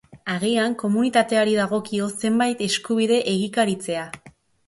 Agian 0.35 0.71
komunitateari 0.83 1.53
dagokio 1.59 2.07
zenbait 2.23 2.65
eskubide 2.69 3.19
egikaritzea. 3.35 4.09